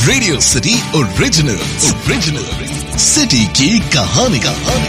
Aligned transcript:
Radio 0.00 0.40
city 0.40 0.82
original 0.96 1.54
original 1.54 2.98
city 2.98 3.46
की 3.46 3.80
कहानी 3.80 4.38
कहानी 4.38 4.86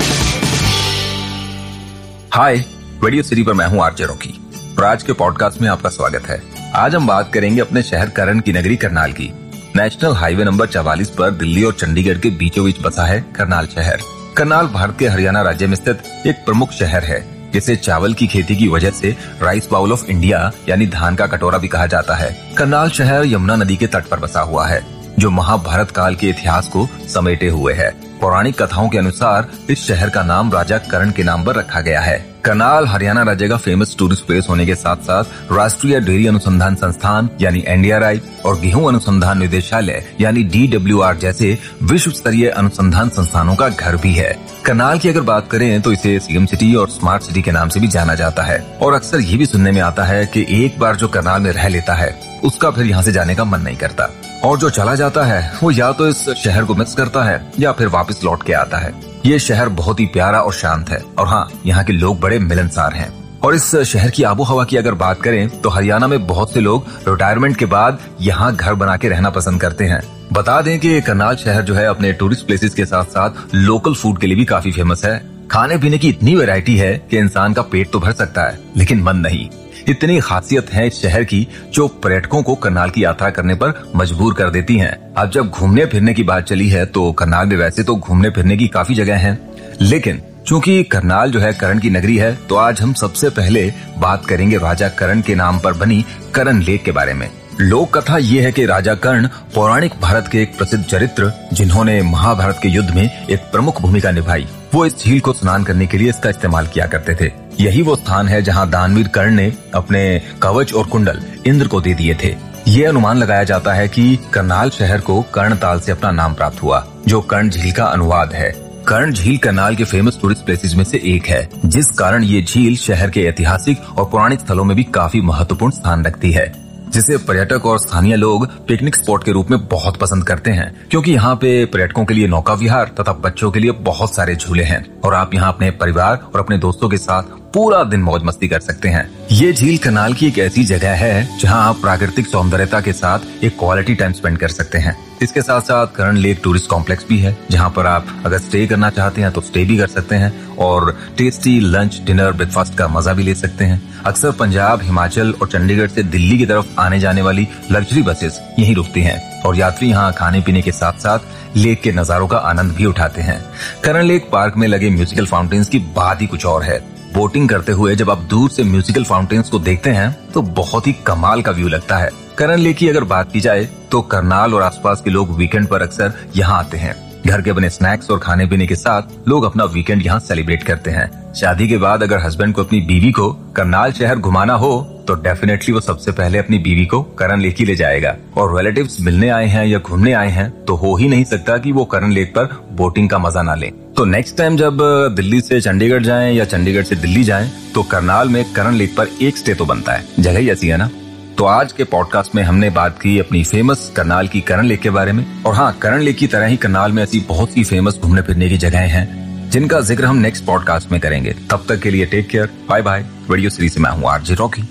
हाय 2.34 2.58
रेडियो 3.04 3.24
सिटी 3.24 3.44
पर 3.44 3.54
मैं 3.54 3.68
हूँ 3.68 3.84
आरजे 3.84 4.06
रॉकी। 4.06 4.42
और 4.78 4.84
आज 4.84 5.04
के 5.04 5.14
पॉडकास्ट 5.14 5.62
में 5.62 5.70
आपका 5.70 5.90
स्वागत 5.90 6.24
है। 6.28 6.44
आज 6.76 6.96
हम 6.96 7.08
बात 7.08 7.34
करेंगे 7.34 7.62
अपने 7.62 7.84
शहर 7.84 8.10
करण 8.10 8.40
की 8.40 8.54
नगरी 8.54 8.76
करनाल 8.76 9.12
की। 9.12 9.34
नेशनल 9.76 10.14
हाईवे 10.14 10.44
नंबर 10.44 10.68
44 10.68 11.10
पर 11.10 11.32
दिल्ली 11.32 11.64
और 11.64 11.74
चंडीगढ़ 11.74 12.18
के 12.18 12.30
बीचों 12.30 12.66
बीच 12.66 12.80
बसा 12.82 13.06
है 13.06 13.26
करनाल 13.36 13.68
शहर। 13.68 14.02
करनाल, 14.38 14.68
भारत 14.68 14.96
के 15.00 15.08
हरियाणा 15.08 15.42
राज्य 15.42 15.68
में 15.68 15.76
स्थित 15.76 16.24
एक 16.28 16.36
प्रमुख 16.36 16.72
शहर 16.72 17.04
है, 17.04 17.52
जिसे 17.54 17.76
चावल 17.76 18.14
की 18.14 18.28
खेती 18.28 18.56
की 18.56 18.68
वजह 18.68 18.92
से 18.92 19.16
राइस 19.42 19.68
बाउल 19.72 19.92
ऑफ़ 19.92 20.06
इंडिया 20.06 20.52
यानी 20.70 20.88
धान 20.88 21.16
का 21.16 21.28
कटोरा 21.28 21.58
भी 21.58 21.68
कहा 21.68 21.86
जाता 21.86 22.16
है। 22.16 22.56
करनाल 22.58 22.90
शहर 22.90 23.26
यमुना 23.26 23.56
नदी 23.56 23.76
के 23.76 23.88
तट 23.88 24.06
पर 24.06 24.20
बसा 24.20 24.42
हुआ 24.42 24.68
है। 24.68 25.01
जो 25.22 25.30
महाभारत 25.30 25.92
काल 25.92 26.16
के 26.16 26.30
इतिहास 26.30 26.68
को 26.68 26.88
समेटे 27.08 27.48
हुए 27.50 27.74
है। 27.74 27.90
पौराणिक 28.22 28.62
कथाओं 28.62 28.88
के 28.90 28.98
अनुसार 28.98 29.48
इस 29.70 29.86
शहर 29.88 30.10
का 30.10 30.22
नाम 30.24 30.52
राजा 30.54 30.78
करण 30.92 31.12
के 31.12 31.24
नाम 31.24 31.44
पर 31.46 31.56
रखा 31.56 31.82
गया 31.82 32.00
है। 32.02 32.18
करनाल, 32.46 32.88
हरियाणा 32.88 33.24
राज्य 33.24 33.48
का 33.50 33.58
फ़ेमस 33.58 33.96
टूरिस्ट 34.00 34.26
प्लेस 34.28 34.48
होने 34.50 34.66
के 34.66 34.76
साथ 34.76 35.04
साथ 35.04 35.52
राष्ट्रीय 35.52 36.00
डेयरी 36.00 36.26
अनुसंधान 36.28 36.76
संस्थान 36.76 37.30
यानी 37.42 37.64
एनडीआरआई 37.68 38.22
और 38.46 38.60
गेहूँ 38.60 38.88
अनुसंधान 38.88 39.40
निदेशालय 39.40 40.04
यानी 40.22 40.44
डीडब्ल्यूआर 40.46 41.18
जैसे 41.18 41.58
विश्व 41.84 42.12
स्तरीय 42.12 42.50
अनुसंधान 42.50 43.10
संस्थानों 43.10 43.56
का 43.56 43.70
घर 43.70 43.98
भी 43.98 44.14
है। 44.14 44.34
करनाल 44.66 45.00
की 45.00 45.10
अगर 45.10 45.22
बात 45.22 45.50
करें 45.52 45.82
तो 45.82 45.92
इसे 45.92 46.18
सीएम 46.20 46.46
सिटी 46.46 46.74
और 46.76 46.90
स्मार्ट 46.90 47.24
सिटी 47.24 47.42
के 47.42 47.52
नाम 47.52 47.70
से 47.70 47.80
भी 47.80 47.88
जाना 47.90 48.16
जाता 48.16 48.44
है। 48.44 48.60
और 48.82 48.94
अक्सर 48.94 49.22
ये 49.22 49.38
भी 49.38 49.46
सुनने 49.46 49.72
में 49.72 49.82
आता 49.82 50.06
है 50.06 50.26
की 50.28 50.46
एक 50.64 50.80
बार 50.80 50.96
जो 50.96 51.08
करनाल 51.10 51.42
में 51.42 51.52
रह 51.52 51.68
लेता 51.68 51.94
है, 51.94 52.12
उसका 52.44 52.72
फिर 52.72 52.86
यहाँ 52.86 53.04
से 53.04 53.12
जाने 53.12 53.36
का 53.36 53.44
मन 53.44 53.62
नहीं 53.62 53.78
करता। 53.78 54.10
और 54.44 54.58
जो 54.58 54.70
चला 54.70 54.94
जाता 54.96 55.24
है, 55.24 55.52
वो 55.64 55.72
या 55.72 55.92
तो 55.92 56.08
इस 56.08 56.30
शहर 56.38 56.66
को 56.66 56.76
मिस 56.76 56.94
करता 56.96 57.24
है, 57.24 57.52
या 57.60 57.72
फिर 57.72 57.88
वापस 57.88 58.24
लौट 58.24 58.44
के 58.44 58.54
आता 58.54 58.78
है। 58.78 58.94
ये 59.26 59.40
शहर 59.40 59.70
बहुत 59.70 60.00
ही 60.00 60.06
प्यारा 60.06 60.40
और 60.42 60.54
शांत 60.54 60.90
है, 60.90 61.02
और 61.20 61.28
हाँ 61.28 61.48
यहाँ 61.66 61.84
के 61.84 61.94
लोग 61.94 62.20
बड़े 62.20 62.40
मिलनसार 62.40 62.94
हैं। 62.94 63.10
और 63.42 63.56
इस 63.56 63.76
शहर 63.76 64.10
की 64.10 64.24
आबो 64.24 64.44
हवा 64.44 64.64
की 64.64 64.78
अगर 64.78 64.94
बात 64.94 65.22
करें 65.22 65.62
तो 65.62 65.70
हरियाणा 65.70 66.08
में 66.08 66.26
बहुत 66.28 66.54
से 66.54 66.60
लोग 66.60 66.88
रिटायरमेंट 67.08 67.58
के 67.58 67.66
बाद 67.66 68.00
यहाँ 68.22 68.56
घर 68.56 68.74
बना 68.74 68.98
के 68.98 69.10
रहना 69.10 69.30
पसंद 69.30 69.62
करते 69.62 69.86
हैं। 69.86 70.02
बता 70.34 70.62
दें 70.62 70.80
कि 70.80 71.02
करनाल 71.02 71.36
शहर 71.36 71.62
जो 71.62 71.76
है, 71.76 71.86
अपने 71.86 72.12
टूरिस्ट 72.14 72.46
प्लेसेस 72.46 72.74
के 72.74 72.86
साथ 72.86 73.06
साथ 73.06 73.56
लोकल 73.56 73.94
फ़ूड 73.94 74.20
के 74.20 74.28
लिए 74.28 74.36
भी 74.36 74.46
काफ़ी 74.46 74.72
फ़ेमस 74.72 75.06
है। 75.06 75.31
खाने 75.52 75.78
पीने 75.78 75.98
की 75.98 76.10
इतनी 76.10 76.36
वैरायटी 76.36 76.76
है 76.78 76.92
कि 77.10 77.18
इंसान 77.18 77.54
का 77.54 77.62
पेट 77.62 77.90
तो 77.92 78.00
भर 78.00 78.12
सकता 78.12 78.44
है 78.44 78.60
लेकिन 78.78 79.02
मन 79.04 79.18
नहीं। 79.18 79.50
इतनी 79.90 80.20
खासियत 80.20 80.72
है 80.74 80.86
इस 80.88 81.02
शहर 81.02 81.24
की 81.24 81.48
जो 81.74 81.88
पर्यटकों 82.04 82.42
को 82.44 82.56
करनाल 82.56 82.90
की 82.90 83.04
यात्रा 83.04 83.30
करने 83.30 83.56
पर 83.56 83.74
मजबूर 83.96 84.34
कर 84.34 84.50
देती 84.50 84.78
हैं। 84.78 84.92
अब 85.14 85.32
जब 85.32 85.50
घूमने 85.50 85.86
फिरने 85.86 86.14
की 86.14 86.24
बात 86.24 86.44
चली 86.44 86.70
है 86.70 86.86
तो 86.86 87.12
करनाल 87.14 87.48
में 87.48 87.56
वैसे 87.58 87.84
तो 87.84 87.96
घूमने 87.96 88.30
फिरने 88.30 88.58
की 88.58 88.68
काफ़ी 88.68 88.96
जगह 88.96 89.18
हैं, 89.18 89.38
लेकिन 89.82 90.22
चूँकि 90.48 90.84
करनाल 90.84 91.32
जो 91.32 91.40
है 91.40 91.54
करण 91.54 91.80
की 91.80 91.90
नगरी 91.90 92.18
है 92.18 92.34
तो 92.50 92.56
आज 92.56 92.82
हम 92.82 92.94
सबसे 92.94 93.30
पहले 93.32 93.72
बात 93.98 94.26
करेंगे 94.26 94.58
राजा 94.60 94.90
करण 94.96 95.22
के 95.22 95.36
नाम 95.36 95.60
पर 95.60 95.74
बनी 95.74 96.04
करण 96.36 96.62
लेक 96.62 96.84
के 96.84 96.92
बारे 96.92 97.14
में। 97.14 97.30
लोक 97.60 97.98
कथा 97.98 98.18
ये 98.18 98.42
है 98.42 98.52
कि 98.52 98.66
राजा 98.66 98.94
कर्ण 98.96 99.28
पौराणिक 99.56 99.94
भारत 100.02 100.28
के 100.32 100.42
एक 100.42 100.58
प्रसिद्ध 100.58 100.84
चरित्र, 100.86 101.32
जिन्होंने 101.54 102.02
महाभारत 102.02 102.60
के 102.64 102.70
युद्ध 102.70 102.90
में 102.96 103.28
एक 103.28 103.40
प्रमुख 103.40 103.82
भूमिका 103.82 104.12
निभाई, 104.12 104.48
वो 104.74 104.86
इस 104.86 105.04
झील 105.04 105.20
को 105.20 105.34
स्नान 105.34 105.64
करने 105.64 105.88
के 105.88 105.98
लिए 105.98 106.10
इसका 106.10 106.30
इस्तेमाल 106.30 106.68
किया 106.68 106.88
करते 106.88 107.16
थे। 107.16 107.32
यही 107.60 107.82
वो 107.82 107.96
स्थान 107.96 108.28
है 108.28 108.42
जहाँ 108.42 108.70
दानवीर 108.70 109.08
कर्ण 109.08 109.34
ने 109.34 109.52
अपने 109.76 110.22
कवच 110.42 110.74
और 110.74 110.86
कुंडल 110.86 111.22
इंद्र 111.46 111.68
को 111.68 111.82
दे 111.82 111.94
दिए 111.94 112.16
थे। 112.24 112.36
ये 112.68 112.86
अनुमान 112.86 113.18
लगाया 113.18 113.44
जाता 113.44 113.74
है 113.74 113.88
कि 113.88 114.18
करनाल 114.34 114.70
शहर 114.70 115.02
को 115.02 115.22
कर्णताल 115.22 115.80
से 115.80 115.92
अपना 115.92 116.12
नाम 116.12 116.34
प्राप्त 116.34 116.64
हुआ, 116.64 116.86
जो 117.08 117.22
कर्ण 117.22 117.50
झील 117.50 117.72
का 117.72 117.86
अनुवाद 117.86 118.34
है। 118.34 118.52
कर्ण 118.88 119.14
झील 119.14 119.38
करनाल 119.38 119.76
के 119.76 119.84
फ़ेमस 119.84 120.20
टूरिस्ट 120.22 120.46
प्लेसेस 120.46 120.76
में 120.76 120.84
से 120.84 121.02
एक 121.06 121.28
है, 121.28 121.48
जिस 121.66 121.92
कारण 121.92 122.24
ये 122.24 122.42
झील 122.42 122.78
शहर 122.78 123.10
के 123.10 123.22
ऐतिहासिक 123.22 123.98
और 123.98 124.10
पौराणिक 124.10 124.40
स्थलों 124.40 124.64
में 124.64 124.76
भी 124.78 124.84
काफ़ी 124.84 125.22
महत्वपूर्ण 125.22 125.74
स्थान 125.74 126.06
रखती 126.06 126.32
है। 126.32 126.71
जिसे 126.92 127.18
पर्यटक 127.18 127.66
और 127.66 127.80
स्थानीय 127.80 128.16
लोग 128.16 128.48
पिकनिक 128.68 128.96
स्पॉट 128.96 129.24
के 129.24 129.32
रूप 129.32 129.52
में 129.52 129.60
बहुत 129.68 129.98
पसंद 129.98 130.24
करते 130.24 130.52
हैं, 130.52 130.72
क्योंकि 130.90 131.12
यहाँ 131.12 131.36
पे 131.36 131.66
पर्यटकों 131.66 132.06
के 132.06 132.14
लिए 132.14 132.28
नौका 132.28 132.54
विहार 132.54 132.96
तथा 133.00 133.14
बच्चों 133.20 133.52
के 133.52 133.60
लिए 133.60 133.72
बहुत 133.84 134.16
सारे 134.16 134.36
झूले 134.36 134.64
हैं। 134.64 134.86
और 135.02 135.14
आप 135.14 135.34
यहाँ 135.34 135.54
अपने 135.54 135.72
परिवार 135.72 136.30
और 136.36 136.40
अपने 136.40 136.58
दोस्तों 136.58 136.90
के 136.90 136.98
साथ 136.98 137.40
पूरा 137.54 137.84
दिन 137.84 138.02
मौज 138.02 138.24
मस्ती 138.24 138.48
कर 138.48 138.60
सकते 138.60 138.90
हैं। 138.90 139.10
ये 139.32 139.52
झील 139.54 139.78
कनाल 139.78 140.14
की 140.14 140.28
एक 140.28 140.38
ऐसी 140.40 140.64
जगह 140.64 140.94
है, 140.96 141.38
जहाँ 141.40 141.64
आप 141.70 141.80
प्राकृतिक 141.82 142.28
सौंदर्यता 142.28 142.80
के 142.82 142.94
साथ 142.94 143.44
एक 143.44 143.58
क्वालिटी 143.60 143.96
टाइम 143.96 144.14
स्पेंड 144.14 144.38
कर 144.38 144.50
सकते 144.50 144.78
हैं। 144.78 144.96
इसके 145.22 145.42
साथ 145.42 145.62
साथ 145.62 145.88
करण 145.88 146.18
लेक 146.18 146.40
टूरिस्ट 146.44 146.70
कॉम्प्लेक्स 146.70 147.06
भी 147.10 147.18
है, 147.20 147.36
जहाँ 147.52 147.70
पर 147.70 147.88
आप 147.88 148.08
अगर 148.26 148.38
स्टे 148.38 148.66
करना 148.68 148.90
चाहते 148.90 149.22
हैं 149.22 149.32
तो 149.32 149.42
स्टे 149.42 149.64
भी 149.66 149.78
कर 149.78 149.88
सकते 149.88 150.16
हैं 150.16 150.56
और 150.58 150.96
टेस्टी 151.18 151.60
लंच 151.60 152.00
डिनर 152.06 152.32
ब्रेकफास्ट 152.32 152.78
का 152.78 152.88
मज़ा 152.88 153.14
भी 153.14 153.24
ले 153.24 153.36
सकते 153.36 153.66
हैं। 153.66 153.82
अक्सर 154.04 154.32
पंजाब, 154.32 154.82
हिमाचल 154.82 155.32
और 155.32 155.48
चंडीगढ़ 155.48 155.88
से 155.88 156.04
दिल्ली 156.06 156.38
की 156.38 156.46
तरफ़ 156.46 156.80
आने 156.80 157.00
जाने 157.00 157.22
वाली 157.22 157.48
लग्जरी 157.72 158.02
बसेस 158.02 158.40
यहीं 158.60 158.76
रुकती 158.76 159.02
हैं 159.02 159.42
और 159.42 159.58
यात्री 159.58 159.90
यहाँ 159.90 160.14
खाने 160.14 160.42
पीने 160.42 160.62
के 160.62 160.72
साथ 160.72 161.00
साथ 161.00 161.58
लेक 161.58 161.82
के 161.82 161.92
नजारों 161.92 162.28
का 162.28 162.38
आनंद 162.38 162.72
भी 162.72 162.86
उठाते 162.86 163.22
हैं। 163.22 163.42
करण 163.84 164.04
लेक 164.04 164.30
पार्क 164.32 164.58
में 164.58 164.68
लगे 164.68 164.90
म्यूजिकल 164.90 165.26
फाउंटेन्स 165.26 165.70
की 165.70 165.80
बात 165.96 166.22
ही 166.22 166.28
कुछ 166.28 166.46
और 166.46 166.64
है। 166.64 166.80
बोटिंग 167.14 167.48
करते 167.50 167.72
हुए 167.72 167.96
जब 167.96 168.10
आप 168.10 168.20
दूर 168.30 168.50
से 168.50 168.64
म्यूजिकल 168.64 169.04
फाउंटेन्स 169.04 169.50
को 169.50 169.60
देखते 169.60 169.90
हैं 169.90 170.12
तो 170.34 170.42
बहुत 170.42 170.88
ही 170.88 170.94
कमाल 171.08 171.42
का 171.42 171.52
व्यू 171.52 171.68
लगता 171.68 171.98
है। 171.98 172.10
करण 172.38 172.60
लेक 172.60 172.78
की 172.78 172.90
अगर 172.90 173.04
बात 173.04 173.32
की 173.32 173.40
जाए 173.40 173.66
तो 173.92 174.02
करनाल 174.02 174.54
और 174.54 174.62
आसपास 174.62 175.02
के 175.02 175.10
लोग 175.10 175.36
वीकेंड 175.38 175.68
पर 175.68 175.82
अक्सर 175.82 176.14
यहाँ 176.36 176.60
आते 176.60 176.78
हैं। 176.78 176.96
घर 177.28 177.42
के 177.42 177.54
बने 177.54 177.70
स्नैक्स 177.70 178.10
और 178.12 178.20
खाने 178.20 178.46
पीने 178.46 178.68
के 178.68 178.76
साथ 178.76 179.28
लोग 179.28 179.44
अपना 179.44 179.64
वीकेंड 179.66 180.06
यहाँ 180.06 180.20
सेलिब्रेट 180.20 180.64
करते 180.64 180.92
हैं। 180.92 181.34
शादी 181.34 181.68
के 181.68 181.78
बाद 181.78 182.04
अगर 182.04 182.20
हस्बैंड 182.20 182.54
को 182.56 182.64
अपनी 182.64 182.80
बीवी 182.82 183.12
को 183.12 183.32
करनाल 183.56 183.92
शहर 183.92 184.16
घुमाना 184.16 184.54
हो 184.54 184.72
तो 185.12 185.16
डेफिनेटली 185.16 185.74
वो 185.74 185.80
सबसे 185.82 186.12
पहले 186.12 186.38
अपनी 186.38 186.58
बीवी 186.58 186.86
को 186.86 187.02
करण 187.20 187.42
लेक 187.42 187.56
ही 187.60 187.66
ले 187.66 187.76
जाएगा। 187.76 188.16
और 188.38 188.56
रिलेटिव 188.58 188.90
मिलने 189.02 189.30
आए 189.30 189.48
हैं 189.48 189.66
या 189.68 189.80
घूमने 189.80 190.14
आए 190.14 190.30
हैं 190.32 190.50
तो 190.66 190.76
हो 190.76 190.96
ही 190.98 191.08
नहीं 191.10 191.24
सकता 191.24 191.58
की 191.58 191.72
वो 191.72 191.84
करण 191.86 192.12
लेक 192.12 192.32
पर 192.36 192.46
बोटिंग 192.72 193.10
का 193.10 193.18
मज़ा 193.20 193.42
ना 193.42 193.56
ले। 193.56 193.68
तो 193.98 194.06
नेक्स्ट 194.06 194.38
टाइम 194.38 194.58
जब 194.58 194.78
दिल्ली 195.16 195.42
से 195.42 195.60
चंडीगढ़ 195.62 196.04
जाएँ 196.04 196.34
या 196.36 196.46
चंडीगढ़ 196.46 196.84
से 196.84 196.96
दिल्ली 196.96 197.24
जाएँ 197.24 197.52
तो 197.76 197.84
करनाल 197.84 198.30
में 198.30 198.44
करण 198.54 198.76
लेक 198.76 198.96
पर 198.98 199.08
एक 199.22 199.38
स्टे 199.38 199.54
तो 199.54 199.66
बनता 199.66 199.94
है। 199.94 200.06
जगह 200.20 200.40
ही 200.40 200.50
ऐसी 200.50 200.68
है 200.68 200.78
ना? 200.78 200.90
तो 201.38 201.46
आज 201.46 201.72
के 201.72 201.84
पॉडकास्ट 201.86 202.36
में 202.36 202.44
हमने 202.44 202.70
बात 202.70 203.00
की 203.00 203.20
अपनी 203.20 203.44
फ़ेमस 203.44 203.92
करनाल 203.96 204.28
की 204.28 204.42
करण 204.42 204.66
लेक 204.66 204.82
के 204.82 204.90
बारे 204.90 205.12
में। 205.12 205.26
और 205.44 205.54
हाँ 205.54 205.72
करण 205.82 206.02
लेक 206.02 206.18
की 206.18 206.28
तरह 206.28 206.46
ही 206.46 206.58
करनाल 206.58 206.92
में 206.92 207.04
ऐसी 207.04 207.26
बहुत 207.30 207.52
सी 207.52 207.64
फ़ेमस 207.64 208.00
घूमने 208.00 208.22
फिरने 208.22 208.50
की 208.50 208.58
जगहें 208.58 208.90
हैं, 208.90 209.50
जिनका 209.50 209.82
ज़िक्र 209.82 210.06
हम 210.06 210.18
नेक्स्ट 210.18 210.46
पॉडकास्ट 210.46 210.92
में 210.92 211.02
करेंगे। 211.02 211.36
तब 211.52 211.66
तक 211.70 211.82
के 211.82 211.92
लिए 211.92 212.06
take 212.06 212.30
care 212.30 212.50
bye 212.70 212.82
bye 212.82 213.06
video 213.30 213.50
series 213.50 213.80
में 213.80 213.90
हूँ 213.90 214.10
आरजे 214.10 214.36
रॉकी। 214.36 214.70